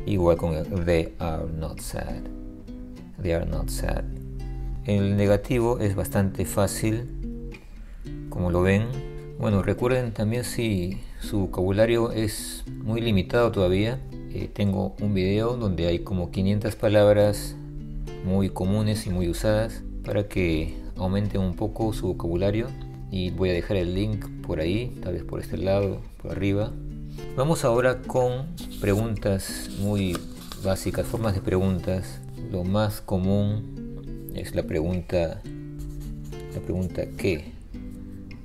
Igual 0.06 0.36
con 0.36 0.84
they 0.86 1.12
are 1.18 1.44
not 1.58 1.80
sad. 1.80 2.22
They 3.20 3.32
are 3.32 3.44
not 3.44 3.68
sad. 3.68 4.04
El 4.86 5.16
negativo 5.16 5.78
es 5.80 5.94
bastante 5.94 6.46
fácil, 6.46 7.06
como 8.30 8.50
lo 8.50 8.62
ven. 8.62 8.86
Bueno, 9.38 9.62
recuerden 9.62 10.12
también 10.12 10.44
si 10.44 10.98
su 11.20 11.40
vocabulario 11.40 12.10
es 12.12 12.64
muy 12.84 13.02
limitado 13.02 13.52
todavía. 13.52 14.00
Eh, 14.32 14.48
tengo 14.52 14.94
un 15.00 15.12
video 15.12 15.56
donde 15.56 15.86
hay 15.86 15.98
como 16.00 16.30
500 16.30 16.76
palabras 16.76 17.54
muy 18.24 18.48
comunes 18.48 19.06
y 19.06 19.10
muy 19.10 19.28
usadas 19.28 19.82
para 20.04 20.26
que 20.26 20.74
aumenten 20.96 21.42
un 21.42 21.54
poco 21.54 21.92
su 21.92 22.06
vocabulario. 22.08 22.68
Y 23.10 23.30
voy 23.30 23.50
a 23.50 23.52
dejar 23.52 23.76
el 23.76 23.94
link 23.94 24.26
por 24.46 24.60
ahí, 24.60 24.98
tal 25.02 25.12
vez 25.12 25.22
por 25.22 25.40
este 25.40 25.58
lado, 25.58 26.00
por 26.20 26.32
arriba. 26.32 26.72
Vamos 27.36 27.64
ahora 27.64 28.00
con 28.02 28.46
preguntas 28.80 29.70
muy 29.78 30.16
básicas, 30.62 31.06
formas 31.06 31.34
de 31.34 31.40
preguntas. 31.40 32.20
Lo 32.50 32.64
más 32.64 33.00
común 33.00 34.30
es 34.34 34.54
la 34.54 34.62
pregunta, 34.62 35.40
la 36.54 36.60
pregunta 36.60 37.02
¿qué? 37.16 37.52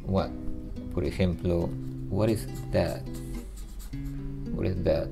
What? 0.05 0.29
Por 0.93 1.05
ejemplo, 1.05 1.69
what 2.09 2.29
is 2.29 2.47
that? 2.71 3.01
What 4.53 4.65
is 4.65 4.83
that? 4.83 5.09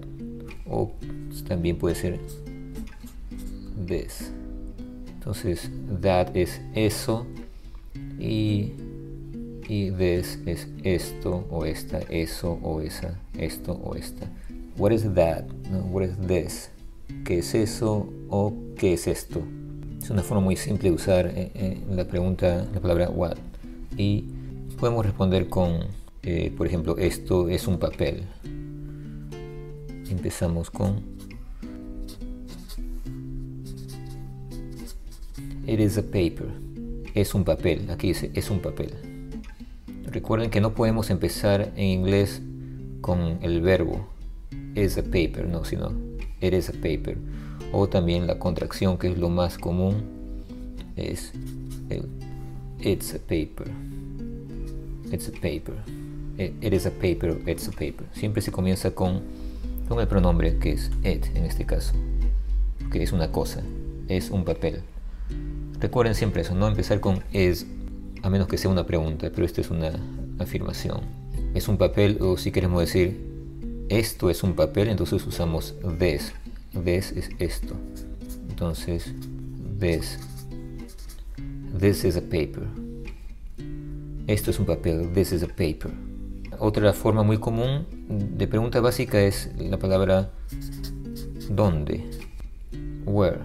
O 0.70 0.92
también 1.48 1.78
puede 1.78 1.96
ser 1.96 2.20
this. 3.86 4.32
Entonces, 5.14 5.70
that 6.02 6.36
es 6.36 6.62
eso 6.74 7.26
y 8.20 8.74
y 9.68 9.92
this 9.92 10.40
es 10.46 10.68
esto 10.84 11.46
o 11.50 11.66
esta, 11.66 12.00
eso 12.10 12.58
o 12.64 12.82
esa, 12.82 13.20
esto 13.38 13.74
o 13.74 13.96
esta. 13.96 14.28
What 14.78 14.92
is 14.92 15.04
that? 15.16 15.44
What 15.92 16.04
is 16.04 16.18
this? 16.28 16.70
¿Qué 17.26 17.40
es 17.40 17.54
eso 17.54 18.08
o 18.30 18.54
qué 18.78 18.94
es 18.94 19.08
esto? 19.08 19.42
Es 20.02 20.10
una 20.10 20.24
forma 20.24 20.44
muy 20.44 20.56
simple 20.56 20.90
de 20.90 20.96
usar 20.96 21.28
eh, 21.28 21.52
eh, 21.54 21.78
la 21.90 22.06
pregunta, 22.06 22.66
la 22.74 22.80
palabra 22.80 23.10
what. 23.10 23.38
Y 23.98 24.26
podemos 24.80 25.06
responder 25.06 25.50
con, 25.50 25.80
eh, 26.24 26.54
por 26.56 26.68
ejemplo, 26.68 26.98
esto 26.98 27.50
es 27.50 27.68
un 27.68 27.78
papel. 27.78 28.24
Empezamos 30.10 30.72
con 30.72 31.02
It 35.66 35.82
is 35.82 35.98
a 35.98 36.04
paper. 36.04 36.48
Es 37.14 37.36
un 37.36 37.44
papel. 37.44 37.90
Aquí 37.90 38.10
dice 38.10 38.32
es 38.34 38.50
un 38.50 38.60
papel. 38.60 39.07
Recuerden 40.18 40.50
que 40.50 40.62
no 40.62 40.74
podemos 40.74 41.12
empezar 41.12 41.74
en 41.76 41.86
inglés 41.86 42.42
con 43.02 43.38
el 43.44 43.62
verbo 43.62 44.08
is 44.74 44.98
a 44.98 45.04
paper, 45.04 45.48
no, 45.48 45.64
sino 45.64 45.92
it 46.42 46.56
is 46.56 46.70
a 46.70 46.74
paper. 46.74 47.20
O 47.72 47.88
también 47.88 48.26
la 48.26 48.40
contracción, 48.40 48.98
que 48.98 49.10
es 49.10 49.18
lo 49.20 49.30
más 49.30 49.60
común, 49.60 50.02
es 50.96 51.34
it's 52.80 53.14
a 53.14 53.20
paper. 53.20 53.68
It's 55.12 55.28
a 55.28 55.34
paper. 55.34 55.76
It, 56.40 56.74
is 56.74 56.88
a 56.88 56.92
paper, 56.92 57.38
it's 57.46 57.68
a 57.68 57.72
paper. 57.72 58.08
Siempre 58.14 58.42
se 58.42 58.52
comienza 58.52 58.90
con, 58.96 59.22
con 59.88 60.00
el 60.00 60.08
pronombre 60.08 60.58
que 60.58 60.72
es 60.72 60.90
it 61.04 61.28
en 61.36 61.46
este 61.46 61.68
caso, 61.68 61.94
que 62.92 63.04
es 63.04 63.12
una 63.12 63.32
cosa, 63.32 63.62
es 64.08 64.32
un 64.32 64.46
papel. 64.46 64.82
Recuerden 65.80 66.16
siempre 66.16 66.42
eso, 66.42 66.56
no 66.56 66.68
empezar 66.68 67.02
con 67.02 67.24
is 67.32 67.68
a 68.24 68.30
menos 68.30 68.48
que 68.48 68.58
sea 68.58 68.72
una 68.72 68.86
pregunta, 68.86 69.30
pero 69.34 69.46
esto 69.46 69.62
es 69.62 69.70
una 69.70 69.92
afirmación. 70.40 71.02
Es 71.54 71.68
un 71.68 71.78
papel, 71.78 72.18
o 72.22 72.38
si 72.38 72.52
queremos 72.52 72.82
decir 72.82 73.18
esto 73.90 74.30
es 74.30 74.44
un 74.44 74.54
papel, 74.54 74.90
entonces 74.90 75.26
usamos 75.26 75.76
this. 75.98 76.34
This 76.84 77.14
es 77.14 77.30
esto. 77.40 77.76
Entonces, 78.50 79.14
this. 79.80 80.20
This 81.80 82.04
is 82.04 82.18
a 82.18 82.22
paper. 82.22 82.64
Esto 84.28 84.52
es 84.52 84.60
un 84.60 84.66
papel. 84.66 85.14
This 85.14 85.32
is 85.32 85.44
a 85.44 85.48
paper. 85.48 85.92
Otra 86.60 86.92
forma 86.92 87.24
muy 87.24 87.38
común 87.38 87.86
de 88.10 88.48
pregunta 88.48 88.82
básica 88.82 89.22
es 89.22 89.52
la 89.58 89.78
palabra 89.78 90.32
¿dónde? 91.50 92.04
Where. 93.06 93.40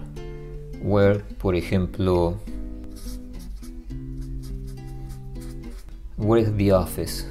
Where, 0.81 1.19
por 1.39 1.55
ejemplo, 1.55 2.37
Where 6.17 6.39
is 6.39 6.55
the 6.55 6.71
office? 6.71 7.25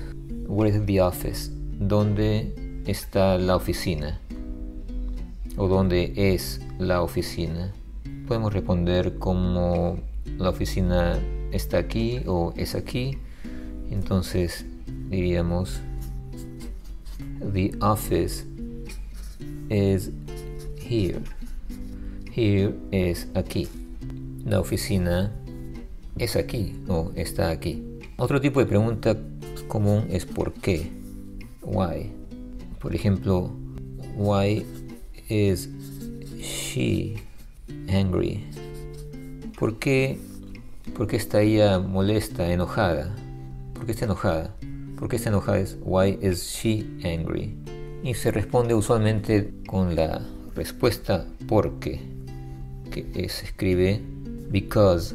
Where 0.49 0.69
is 0.69 0.85
the 0.87 1.01
office? 1.01 1.51
¿Dónde 1.79 2.53
está 2.85 3.39
la 3.39 3.55
oficina? 3.55 4.19
¿O 5.57 5.69
dónde 5.69 6.13
es 6.17 6.61
la 6.81 7.03
oficina? 7.03 7.73
Podemos 8.27 8.53
responder 8.53 9.19
como 9.19 9.99
la 10.37 10.49
oficina 10.49 11.17
está 11.53 11.79
aquí 11.79 12.23
o 12.27 12.53
es 12.57 12.75
aquí. 12.75 13.19
Entonces 13.89 14.67
diríamos 15.09 15.81
The 17.53 17.73
office 17.81 18.45
is 19.71 20.11
here. 20.77 21.23
Here 22.35 22.75
es 22.91 23.29
aquí. 23.35 23.69
La 24.45 24.59
oficina 24.59 25.33
es 26.19 26.35
aquí 26.35 26.75
o 26.89 27.13
está 27.15 27.51
aquí. 27.51 27.92
Otro 28.23 28.41
tipo 28.41 28.61
de 28.61 28.67
pregunta 28.67 29.17
común 29.67 30.07
es 30.09 30.27
¿por 30.27 30.53
qué? 30.53 30.93
Why. 31.61 32.13
Por 32.79 32.95
ejemplo, 32.95 33.51
why 34.15 34.65
is 35.29 35.69
she 36.39 37.17
angry? 37.89 38.45
¿Por 39.59 39.81
qué, 39.81 40.21
¿Por 40.97 41.09
qué 41.09 41.17
está 41.17 41.41
ella 41.41 41.81
molesta, 41.81 42.53
enojada? 42.53 43.13
¿Por 43.75 43.87
qué 43.87 43.91
está 43.91 44.05
enojada? 44.05 44.55
¿Por 44.97 45.09
qué 45.09 45.17
está 45.17 45.31
enojada? 45.31 45.59
Es 45.59 45.77
why 45.83 46.17
is 46.23 46.45
she 46.45 46.87
angry? 47.03 47.57
Y 48.05 48.15
se 48.15 48.31
responde 48.31 48.73
usualmente 48.73 49.53
con 49.67 49.97
la 49.97 50.23
respuesta 50.55 51.27
¿por 51.49 51.81
qué? 51.81 52.01
que 52.89 53.29
se 53.29 53.47
escribe 53.47 54.01
because. 54.49 55.13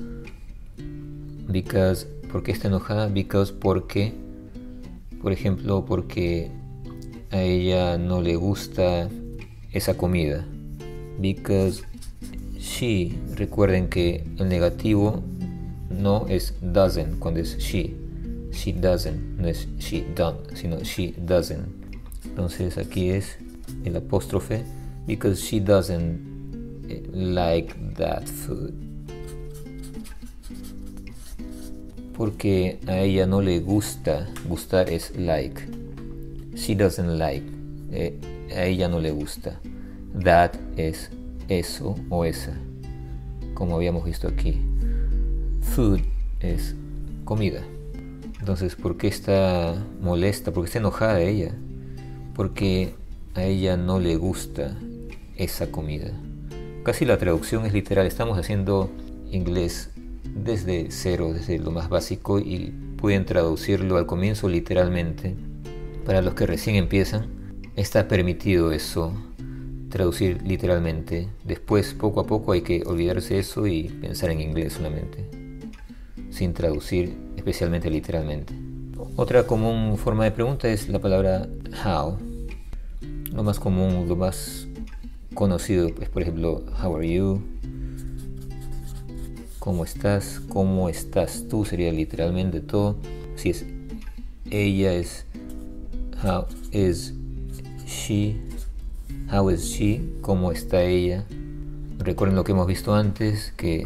Because, 1.48 2.06
¿por 2.32 2.44
qué 2.44 2.52
está 2.52 2.68
enojada? 2.68 3.08
Because 3.08 3.54
porque, 3.54 4.14
por 5.22 5.32
ejemplo, 5.32 5.86
porque 5.86 6.52
a 7.32 7.42
ella 7.42 7.98
no 7.98 8.22
le 8.22 8.36
gusta 8.36 9.10
esa 9.72 9.98
comida. 9.98 10.46
Because 11.20 11.84
she, 12.58 13.18
recuerden 13.36 13.90
que 13.90 14.24
el 14.38 14.50
negativo 14.50 15.24
no 15.90 16.26
es 16.28 16.54
doesn't 16.62 17.20
cuando 17.20 17.40
es 17.40 17.58
she. 17.58 17.96
She 18.52 18.74
doesn't, 18.74 19.38
no 19.38 19.48
es 19.48 19.68
she 19.78 20.06
don't, 20.16 20.40
sino 20.56 20.80
she 20.84 21.14
doesn't. 21.18 21.66
Entonces 22.26 22.78
aquí 22.78 23.10
es 23.10 23.38
el 23.84 23.96
apóstrofe 23.96 24.64
because 25.06 25.42
she 25.42 25.60
doesn't 25.60 26.86
eh, 26.90 27.04
like 27.12 27.74
that 27.96 28.26
food. 28.26 28.87
Porque 32.18 32.80
a 32.88 32.98
ella 32.98 33.28
no 33.28 33.42
le 33.42 33.60
gusta, 33.60 34.28
gustar 34.50 34.90
es 34.90 35.16
like. 35.16 35.62
She 36.56 36.76
doesn't 36.76 37.20
like, 37.20 37.46
eh, 37.92 38.20
a 38.56 38.66
ella 38.66 38.88
no 38.88 39.00
le 39.00 39.12
gusta. 39.12 39.60
That 40.24 40.56
es 40.78 41.12
eso 41.48 41.96
o 42.10 42.26
esa, 42.26 42.54
como 43.54 43.76
habíamos 43.76 44.04
visto 44.04 44.28
aquí. 44.28 44.60
Food 45.62 46.02
es 46.40 46.76
comida. 47.24 47.62
Entonces, 48.40 48.76
¿por 48.76 48.98
qué 48.98 49.08
está 49.08 49.76
molesta? 50.02 50.52
¿Por 50.52 50.64
qué 50.64 50.68
está 50.68 50.80
enojada 50.80 51.22
ella? 51.22 51.54
Porque 52.34 52.96
a 53.36 53.44
ella 53.44 53.78
no 53.78 54.00
le 54.00 54.16
gusta 54.16 54.76
esa 55.36 55.72
comida. 55.72 56.12
Casi 56.84 57.06
la 57.06 57.18
traducción 57.18 57.66
es 57.66 57.74
literal. 57.74 58.08
Estamos 58.08 58.40
haciendo 58.40 58.90
inglés 59.30 59.92
desde 60.36 60.88
cero, 60.90 61.32
desde 61.34 61.60
lo 61.60 61.72
más 61.72 61.90
básico 61.90 62.40
y 62.40 62.74
pueden 62.98 63.26
traducirlo 63.26 63.98
al 63.98 64.06
comienzo 64.06 64.50
literalmente. 64.50 65.36
Para 66.06 66.22
los 66.22 66.34
que 66.34 66.46
recién 66.46 66.76
empiezan, 66.76 67.28
está 67.76 68.08
permitido 68.08 68.72
eso, 68.72 69.14
traducir 69.90 70.42
literalmente. 70.44 71.28
Después, 71.44 71.94
poco 71.94 72.20
a 72.20 72.26
poco, 72.26 72.54
hay 72.54 72.62
que 72.62 72.84
olvidarse 72.86 73.40
eso 73.40 73.68
y 73.68 73.84
pensar 73.84 74.30
en 74.32 74.42
inglés 74.42 74.74
solamente, 74.74 75.26
sin 76.30 76.54
traducir 76.54 77.16
especialmente 77.36 77.90
literalmente. 77.90 78.54
Otra 79.16 79.44
común 79.44 79.98
forma 79.98 80.24
de 80.24 80.32
pregunta 80.32 80.68
es 80.68 80.90
la 80.90 81.00
palabra 81.00 81.48
how. 81.86 82.18
Lo 83.32 83.44
más 83.44 83.60
común, 83.60 84.08
lo 84.08 84.16
más 84.16 84.68
conocido 85.34 85.88
es, 86.02 86.10
por 86.10 86.22
ejemplo, 86.22 86.64
how 86.82 86.96
are 86.96 87.08
you? 87.08 87.42
¿Cómo 89.68 89.84
estás? 89.84 90.40
¿Cómo 90.48 90.88
estás 90.88 91.44
tú? 91.50 91.66
Sería 91.66 91.92
literalmente 91.92 92.62
todo. 92.62 92.96
Si 93.36 93.50
es 93.50 93.66
ella 94.50 94.94
es 94.94 95.26
how 96.24 96.46
is 96.72 97.14
she? 97.86 98.38
How 99.30 99.52
is 99.52 99.66
she? 99.66 100.02
¿Cómo 100.22 100.54
está 100.54 100.82
ella? 100.84 101.26
Recuerden 102.00 102.38
lo 102.38 102.46
que 102.46 102.54
hemos 102.54 102.66
visto 102.66 102.96
antes, 102.96 103.52
que 103.58 103.86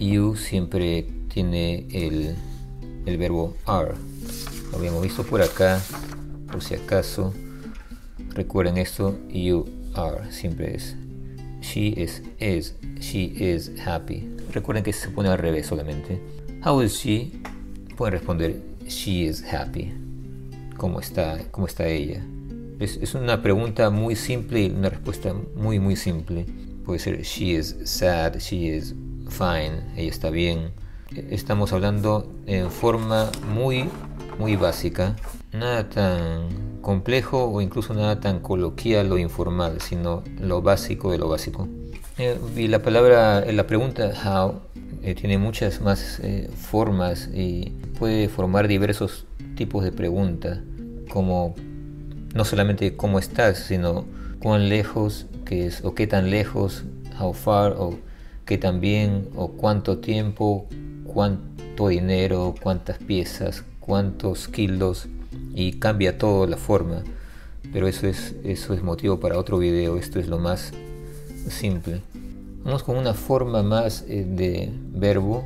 you 0.00 0.34
siempre 0.34 1.06
tiene 1.28 1.86
el, 1.90 2.34
el 3.04 3.18
verbo 3.18 3.54
are. 3.66 3.92
Lo 4.70 4.78
habíamos 4.78 5.02
visto 5.02 5.24
por 5.24 5.42
acá, 5.42 5.78
por 6.50 6.62
si 6.62 6.74
acaso. 6.74 7.34
Recuerden 8.30 8.78
esto, 8.78 9.14
you 9.28 9.66
are 9.92 10.32
siempre 10.32 10.74
es. 10.74 10.96
She 11.60 11.88
is 11.98 12.22
is, 12.40 12.74
she 12.98 13.24
is 13.36 13.78
happy. 13.78 14.31
Recuerden 14.52 14.84
que 14.84 14.92
se 14.92 15.08
pone 15.08 15.30
al 15.30 15.38
revés 15.38 15.66
solamente. 15.66 16.20
How 16.64 16.82
is 16.82 16.92
she? 16.92 17.32
Pueden 17.96 18.12
responder, 18.12 18.62
she 18.86 19.24
is 19.24 19.42
happy. 19.42 19.92
¿Cómo 20.76 21.00
está, 21.00 21.38
cómo 21.50 21.66
está 21.66 21.86
ella? 21.86 22.22
Es, 22.78 22.98
es 22.98 23.14
una 23.14 23.42
pregunta 23.42 23.90
muy 23.90 24.14
simple 24.14 24.60
y 24.62 24.70
una 24.70 24.90
respuesta 24.90 25.34
muy 25.56 25.78
muy 25.78 25.96
simple. 25.96 26.44
Puede 26.84 26.98
ser, 26.98 27.22
she 27.22 27.58
is 27.58 27.76
sad, 27.84 28.36
she 28.38 28.76
is 28.76 28.94
fine, 29.28 29.84
ella 29.96 30.10
está 30.10 30.30
bien. 30.30 30.72
Estamos 31.30 31.72
hablando 31.72 32.30
en 32.46 32.70
forma 32.70 33.30
muy 33.54 33.88
muy 34.38 34.56
básica, 34.56 35.16
nada 35.52 35.88
tan 35.88 36.80
complejo 36.82 37.44
o 37.44 37.60
incluso 37.60 37.94
nada 37.94 38.20
tan 38.20 38.40
coloquial 38.40 39.12
o 39.12 39.18
informal, 39.18 39.80
sino 39.80 40.24
lo 40.40 40.60
básico 40.62 41.10
de 41.12 41.18
lo 41.18 41.28
básico. 41.28 41.68
Eh, 42.24 42.38
y 42.54 42.68
la 42.68 42.80
palabra, 42.82 43.44
la 43.50 43.66
pregunta 43.66 44.12
how 44.24 44.60
eh, 45.02 45.16
tiene 45.16 45.38
muchas 45.38 45.80
más 45.80 46.20
eh, 46.22 46.48
formas 46.54 47.28
y 47.34 47.72
puede 47.98 48.28
formar 48.28 48.68
diversos 48.68 49.26
tipos 49.56 49.82
de 49.82 49.90
preguntas, 49.90 50.60
como 51.08 51.56
no 52.32 52.44
solamente 52.44 52.94
cómo 52.94 53.18
estás, 53.18 53.58
sino 53.58 54.04
cuán 54.38 54.68
lejos, 54.68 55.26
que 55.44 55.66
es, 55.66 55.84
o 55.84 55.96
qué 55.96 56.06
tan 56.06 56.30
lejos, 56.30 56.84
how 57.20 57.32
far, 57.32 57.74
o 57.76 57.98
qué 58.46 58.56
tan 58.56 58.80
bien, 58.80 59.28
o 59.34 59.48
cuánto 59.48 59.98
tiempo, 59.98 60.68
cuánto 61.04 61.88
dinero, 61.88 62.54
cuántas 62.62 62.98
piezas, 62.98 63.64
cuántos 63.80 64.46
kilos 64.46 65.08
y 65.54 65.72
cambia 65.80 66.18
todo 66.18 66.46
la 66.46 66.56
forma. 66.56 67.02
Pero 67.72 67.88
eso 67.88 68.06
es 68.06 68.36
eso 68.44 68.74
es 68.74 68.82
motivo 68.84 69.18
para 69.18 69.38
otro 69.38 69.58
video 69.58 69.96
esto 69.96 70.20
es 70.20 70.28
lo 70.28 70.38
más 70.38 70.72
simple 71.50 72.00
vamos 72.64 72.82
con 72.82 72.96
una 72.96 73.14
forma 73.14 73.62
más 73.62 74.04
eh, 74.08 74.24
de 74.28 74.72
verbo 74.92 75.44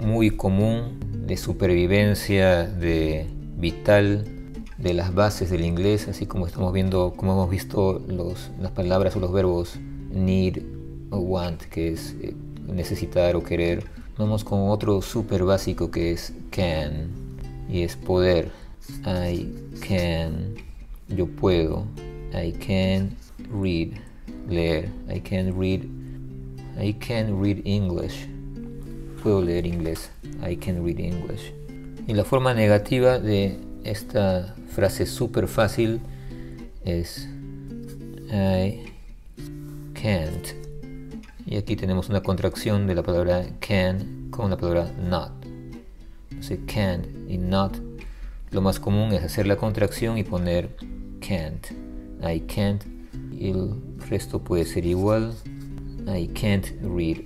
muy 0.00 0.30
común 0.30 0.98
de 1.26 1.36
supervivencia 1.36 2.64
de 2.64 3.26
vital 3.56 4.24
de 4.78 4.94
las 4.94 5.14
bases 5.14 5.50
del 5.50 5.64
inglés 5.64 6.08
así 6.08 6.26
como 6.26 6.46
estamos 6.46 6.72
viendo 6.72 7.14
como 7.16 7.32
hemos 7.32 7.50
visto 7.50 8.02
las 8.60 8.72
palabras 8.72 9.16
o 9.16 9.20
los 9.20 9.32
verbos 9.32 9.76
need 10.10 10.62
o 11.10 11.18
want 11.18 11.62
que 11.62 11.92
es 11.92 12.14
eh, 12.22 12.34
necesitar 12.66 13.36
o 13.36 13.42
querer 13.42 13.84
vamos 14.18 14.44
con 14.44 14.68
otro 14.68 15.02
super 15.02 15.44
básico 15.44 15.90
que 15.90 16.12
es 16.12 16.32
can 16.50 17.24
y 17.68 17.82
es 17.82 17.96
poder. 17.96 18.50
I 19.04 19.48
can, 19.80 20.54
yo 21.08 21.26
puedo. 21.26 21.86
I 22.32 22.52
can 22.52 23.16
read, 23.50 23.92
leer. 24.48 24.90
I 25.08 25.20
can 25.20 25.58
read, 25.58 25.88
I 26.78 26.94
can 26.94 27.40
read 27.40 27.62
English. 27.64 28.26
Puedo 29.22 29.42
leer 29.42 29.66
inglés. 29.66 30.10
I 30.46 30.56
can 30.56 30.84
read 30.84 30.98
English. 30.98 31.52
Y 32.06 32.14
la 32.14 32.24
forma 32.24 32.54
negativa 32.54 33.18
de 33.18 33.58
esta 33.84 34.54
frase 34.68 35.06
súper 35.06 35.48
fácil 35.48 36.00
es 36.84 37.28
I 38.30 38.82
can't. 39.94 40.48
Y 41.46 41.56
aquí 41.56 41.76
tenemos 41.76 42.08
una 42.08 42.22
contracción 42.22 42.86
de 42.86 42.94
la 42.94 43.02
palabra 43.02 43.46
can 43.60 44.28
con 44.30 44.50
la 44.50 44.56
palabra 44.56 44.92
not 44.98 45.44
se 46.44 46.58
can't 46.66 47.06
y 47.28 47.38
not, 47.38 47.76
lo 48.50 48.60
más 48.60 48.78
común 48.78 49.12
es 49.12 49.22
hacer 49.24 49.46
la 49.46 49.56
contracción 49.56 50.18
y 50.18 50.24
poner 50.24 50.76
can't. 51.20 51.66
I 52.22 52.40
can't. 52.40 52.84
Y 53.32 53.52
resto 54.08 54.40
puede 54.40 54.64
ser 54.64 54.86
igual. 54.86 55.34
I 56.06 56.28
can't 56.28 56.66
read 56.82 57.18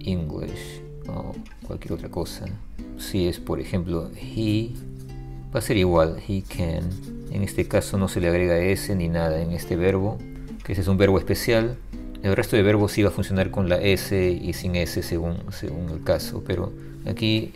English 0.00 0.80
o 1.08 1.32
cualquier 1.66 1.94
otra 1.94 2.08
cosa. 2.08 2.46
Si 2.98 3.26
es, 3.26 3.38
por 3.38 3.60
ejemplo, 3.60 4.10
he, 4.16 4.70
va 5.54 5.58
a 5.58 5.62
ser 5.62 5.76
igual. 5.76 6.18
He 6.26 6.42
can. 6.42 6.90
En 7.30 7.42
este 7.42 7.66
caso 7.66 7.98
no 7.98 8.08
se 8.08 8.20
le 8.20 8.28
agrega 8.28 8.58
s 8.58 8.94
ni 8.94 9.08
nada 9.08 9.40
en 9.40 9.52
este 9.52 9.76
verbo, 9.76 10.18
que 10.64 10.72
ese 10.72 10.82
es 10.82 10.88
un 10.88 10.98
verbo 10.98 11.18
especial. 11.18 11.76
El 12.22 12.36
resto 12.36 12.56
de 12.56 12.62
verbos 12.62 12.92
sí 12.92 13.02
va 13.02 13.08
a 13.08 13.12
funcionar 13.12 13.50
con 13.50 13.68
la 13.68 13.80
s 13.80 14.30
y 14.30 14.52
sin 14.52 14.76
s 14.76 15.02
según, 15.02 15.38
según 15.50 15.90
el 15.90 16.04
caso, 16.04 16.44
pero 16.46 16.72
aquí 17.06 17.52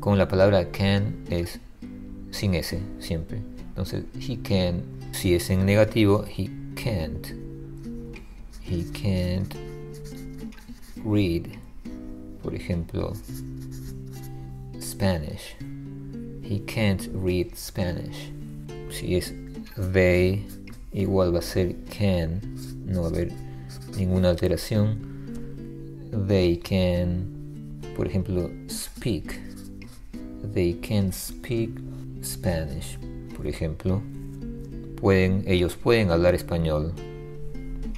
con 0.00 0.18
la 0.18 0.28
palabra 0.28 0.70
can 0.70 1.16
es 1.30 1.60
sin 2.30 2.54
S 2.54 2.78
siempre. 3.00 3.40
Entonces, 3.68 4.04
he 4.16 4.40
can, 4.40 4.82
si 5.12 5.34
es 5.34 5.50
en 5.50 5.66
negativo, 5.66 6.24
he 6.24 6.50
can't. 6.74 7.45
He 8.68 8.84
can't 8.92 9.54
read, 11.04 11.48
por 12.42 12.54
ejemplo, 12.54 13.14
Spanish. 14.80 15.54
He 16.42 16.60
can't 16.66 17.08
read 17.14 17.54
Spanish. 17.56 18.32
Si 18.90 19.16
es 19.16 19.32
they, 19.76 20.44
igual 20.92 21.34
va 21.34 21.38
a 21.38 21.42
ser 21.42 21.76
can, 21.90 22.40
no 22.86 23.02
va 23.02 23.08
a 23.08 23.10
haber 23.10 23.32
ninguna 23.96 24.30
alteración. 24.30 24.98
They 26.26 26.56
can, 26.56 27.80
por 27.96 28.06
ejemplo, 28.06 28.50
speak 28.68 29.46
they 30.52 30.74
can 30.74 31.12
speak 31.12 31.70
Spanish. 32.22 32.98
Por 33.36 33.46
ejemplo, 33.46 34.02
pueden, 34.96 35.44
ellos 35.46 35.76
pueden 35.76 36.10
hablar 36.10 36.34
español. 36.34 36.92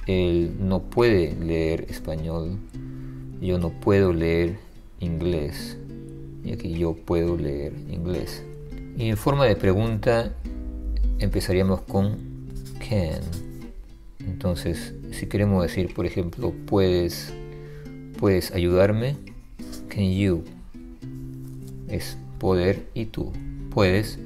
Él 0.09 0.55
no 0.59 0.81
puede 0.81 1.35
leer 1.35 1.85
español, 1.89 2.57
yo 3.41 3.57
no 3.59 3.69
puedo 3.79 4.11
leer 4.13 4.57
inglés, 4.99 5.77
y 6.43 6.53
aquí 6.53 6.73
yo 6.73 6.95
puedo 6.95 7.37
leer 7.37 7.73
inglés. 7.89 8.43
Y 8.97 9.09
en 9.09 9.17
forma 9.17 9.45
de 9.45 9.55
pregunta 9.55 10.33
empezaríamos 11.19 11.81
con 11.81 12.17
can. 12.79 13.21
Entonces, 14.19 14.93
si 15.11 15.27
queremos 15.27 15.63
decir, 15.63 15.93
por 15.93 16.05
ejemplo, 16.05 16.53
puedes, 16.65 17.33
puedes 18.17 18.51
ayudarme, 18.51 19.15
can 19.89 20.11
you 20.11 20.43
es 21.89 22.17
poder 22.39 22.87
y 22.93 23.05
tú. 23.05 23.31
Puedes 23.71 24.19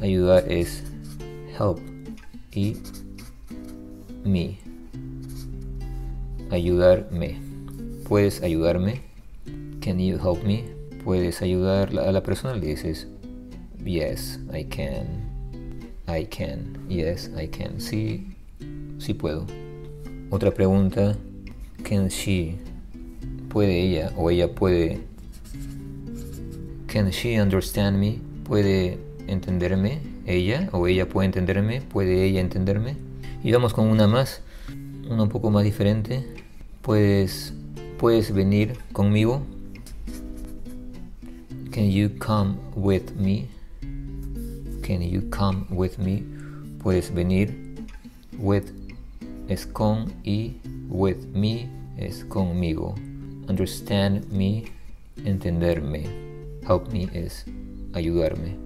ayudar 0.00 0.50
es 0.50 0.82
help 1.58 1.78
y 2.52 2.76
me. 4.24 4.69
Ayudarme. 6.50 7.38
Puedes 8.08 8.42
ayudarme. 8.42 9.02
Can 9.80 9.98
you 9.98 10.18
help 10.18 10.44
me? 10.44 10.64
Puedes 11.04 11.42
ayudar 11.42 11.90
a 11.98 12.12
la 12.12 12.22
persona 12.22 12.54
le 12.54 12.66
dices 12.66 13.08
yes, 13.84 14.38
I 14.52 14.64
can. 14.64 15.06
I 16.06 16.24
can. 16.24 16.86
Yes, 16.88 17.30
I 17.36 17.48
can. 17.48 17.80
Sí, 17.80 18.26
sí 18.98 19.14
puedo. 19.14 19.46
Otra 20.30 20.50
pregunta. 20.50 21.16
Can 21.82 22.08
she? 22.08 22.58
¿Puede 23.48 23.80
ella 23.80 24.12
o 24.16 24.30
ella 24.30 24.54
puede 24.54 25.00
Can 26.86 27.10
she 27.10 27.40
understand 27.40 27.98
me? 27.98 28.18
¿Puede 28.44 28.98
entenderme 29.28 30.00
ella 30.26 30.68
o 30.72 30.88
ella 30.88 31.08
puede 31.08 31.26
entenderme? 31.26 31.80
¿Puede 31.80 32.24
ella 32.24 32.40
entenderme? 32.40 32.96
Y 33.44 33.52
vamos 33.52 33.72
con 33.72 33.86
una 33.86 34.08
más, 34.08 34.42
una 35.08 35.22
un 35.22 35.28
poco 35.28 35.50
más 35.50 35.62
diferente. 35.62 36.26
¿Puedes, 36.82 37.52
puedes 37.98 38.32
venir 38.32 38.78
conmigo? 38.92 39.42
Can 41.70 41.90
you 41.90 42.10
come 42.18 42.56
with 42.74 43.12
me? 43.16 43.48
Can 44.82 45.02
you 45.02 45.28
come 45.30 45.66
with 45.70 45.98
me? 45.98 46.24
Puedes 46.82 47.12
venir. 47.12 47.54
With 48.38 48.72
es 49.48 49.66
con 49.66 50.12
y 50.24 50.56
with 50.88 51.26
me 51.34 51.68
es 51.98 52.24
conmigo. 52.24 52.94
Understand 53.48 54.30
me, 54.32 54.64
entenderme 55.24 56.30
help 56.66 56.92
me 56.92 57.08
es 57.12 57.44
ayudarme. 57.94 58.56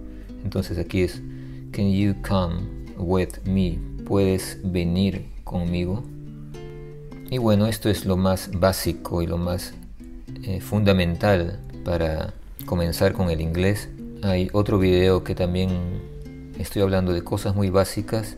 Entonces 0.43 0.77
aquí 0.77 1.01
es 1.01 1.21
can 1.71 1.91
you 1.91 2.15
come 2.21 2.67
with 2.97 3.43
me? 3.45 3.79
¿Puedes 4.05 4.59
venir 4.63 5.25
conmigo? 5.43 6.03
Y 7.29 7.39
bueno, 7.39 7.65
esto 7.65 7.89
es 7.89 8.05
lo 8.05 8.17
más 8.17 8.51
básico 8.53 9.21
y 9.21 9.27
lo 9.27 9.37
más 9.37 9.73
eh, 10.43 10.61
fundamental 10.61 11.59
para 11.83 12.33
comenzar 12.65 13.13
con 13.13 13.29
el 13.29 13.41
inglés. 13.41 13.89
Hay 14.21 14.49
otro 14.53 14.77
video 14.77 15.23
que 15.23 15.33
también 15.33 15.69
estoy 16.59 16.83
hablando 16.83 17.13
de 17.13 17.23
cosas 17.23 17.55
muy 17.55 17.69
básicas, 17.69 18.37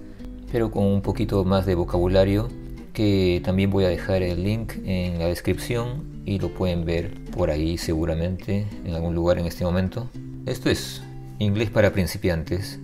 pero 0.51 0.71
con 0.71 0.85
un 0.85 1.01
poquito 1.01 1.43
más 1.43 1.65
de 1.65 1.75
vocabulario, 1.75 2.47
que 2.93 3.41
también 3.43 3.69
voy 3.69 3.83
a 3.83 3.89
dejar 3.89 4.23
el 4.23 4.43
link 4.43 4.73
en 4.85 5.19
la 5.19 5.25
descripción 5.27 6.23
y 6.25 6.39
lo 6.39 6.53
pueden 6.53 6.85
ver 6.85 7.13
por 7.31 7.51
ahí 7.51 7.77
seguramente 7.77 8.65
en 8.85 8.95
algún 8.95 9.13
lugar 9.13 9.37
en 9.37 9.45
este 9.45 9.65
momento. 9.65 10.09
Esto 10.45 10.69
es 10.69 11.01
inglés 11.39 11.69
para 11.69 11.91
principiantes, 11.91 12.79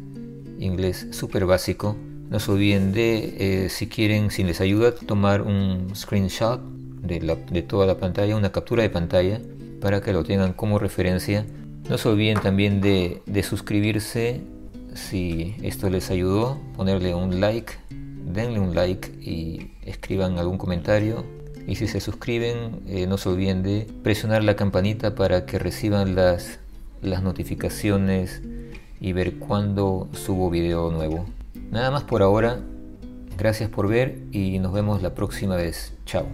inglés 0.59 1.07
súper 1.11 1.45
básico. 1.45 1.95
No 2.29 2.39
se 2.39 2.51
olviden 2.51 2.93
de, 2.93 3.65
eh, 3.65 3.69
si 3.69 3.87
quieren, 3.87 4.31
si 4.31 4.43
les 4.43 4.61
ayuda, 4.61 4.93
tomar 4.93 5.41
un 5.41 5.95
screenshot 5.95 6.61
de, 7.01 7.37
de 7.51 7.61
toda 7.61 7.85
la 7.85 7.97
pantalla, 7.97 8.35
una 8.35 8.51
captura 8.51 8.83
de 8.83 8.89
pantalla 8.89 9.39
para 9.83 10.01
que 10.01 10.13
lo 10.13 10.23
tengan 10.23 10.53
como 10.53 10.79
referencia. 10.79 11.45
No 11.89 11.97
se 11.97 12.07
olviden 12.07 12.39
también 12.39 12.79
de, 12.79 13.21
suscribirse 13.43 14.41
si 14.93 15.55
esto 15.61 15.89
les 15.89 16.09
ayudó, 16.09 16.57
ponerle 16.77 17.13
un 17.13 17.41
like, 17.41 17.73
denle 17.89 18.61
un 18.61 18.73
like 18.73 19.09
y 19.21 19.71
escriban 19.81 20.39
algún 20.39 20.57
comentario 20.57 21.25
y 21.67 21.75
si 21.75 21.87
se 21.87 21.99
suscriben, 21.99 22.81
eh, 22.87 23.07
no 23.07 23.17
se 23.17 23.27
olviden 23.27 23.61
de 23.63 23.85
presionar 24.03 24.45
la 24.45 24.55
campanita 24.55 25.15
para 25.15 25.45
que 25.45 25.59
reciban 25.59 26.15
las, 26.15 26.59
las 27.01 27.21
notificaciones 27.21 28.41
y 29.01 29.11
ver 29.11 29.35
cuándo 29.35 30.07
subo 30.13 30.49
video 30.49 30.91
nuevo. 30.91 31.25
Nada 31.73 31.89
más 31.89 32.03
por 32.03 32.21
ahora. 32.21 32.59
Gracias 33.35 33.67
por 33.67 33.87
ver 33.87 34.27
y 34.31 34.59
nos 34.59 34.73
vemos 34.73 35.01
la 35.01 35.15
próxima 35.15 35.55
vez. 35.55 35.97
Chao. 36.05 36.27